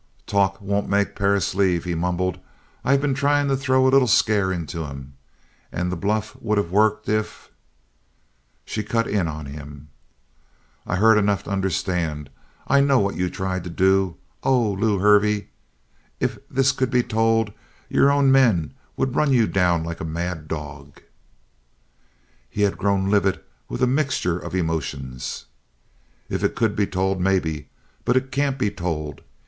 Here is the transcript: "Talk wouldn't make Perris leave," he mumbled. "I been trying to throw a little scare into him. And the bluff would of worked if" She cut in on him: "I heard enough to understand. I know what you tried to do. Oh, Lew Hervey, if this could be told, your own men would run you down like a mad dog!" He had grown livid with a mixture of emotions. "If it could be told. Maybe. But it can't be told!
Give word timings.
"Talk 0.25 0.59
wouldn't 0.59 0.89
make 0.89 1.15
Perris 1.15 1.53
leave," 1.53 1.83
he 1.83 1.93
mumbled. 1.93 2.39
"I 2.83 2.97
been 2.97 3.13
trying 3.13 3.47
to 3.49 3.55
throw 3.55 3.85
a 3.85 3.93
little 3.93 4.07
scare 4.07 4.51
into 4.51 4.83
him. 4.83 5.13
And 5.71 5.91
the 5.91 5.95
bluff 5.95 6.35
would 6.41 6.57
of 6.57 6.71
worked 6.71 7.07
if" 7.07 7.51
She 8.65 8.81
cut 8.81 9.05
in 9.07 9.27
on 9.27 9.45
him: 9.45 9.89
"I 10.87 10.95
heard 10.95 11.19
enough 11.19 11.43
to 11.43 11.51
understand. 11.51 12.31
I 12.67 12.79
know 12.81 12.97
what 12.97 13.13
you 13.15 13.29
tried 13.29 13.63
to 13.65 13.69
do. 13.69 14.15
Oh, 14.41 14.71
Lew 14.71 14.97
Hervey, 14.97 15.49
if 16.19 16.39
this 16.49 16.71
could 16.71 16.89
be 16.89 17.03
told, 17.03 17.53
your 17.87 18.11
own 18.11 18.31
men 18.31 18.73
would 18.97 19.15
run 19.15 19.31
you 19.31 19.45
down 19.45 19.83
like 19.83 19.99
a 19.99 20.03
mad 20.03 20.47
dog!" 20.47 20.99
He 22.49 22.63
had 22.63 22.75
grown 22.75 23.11
livid 23.11 23.39
with 23.69 23.83
a 23.83 23.87
mixture 23.87 24.39
of 24.39 24.55
emotions. 24.55 25.45
"If 26.27 26.43
it 26.43 26.55
could 26.55 26.75
be 26.75 26.87
told. 26.87 27.21
Maybe. 27.21 27.69
But 28.03 28.17
it 28.17 28.31
can't 28.31 28.57
be 28.57 28.71
told! 28.71 29.21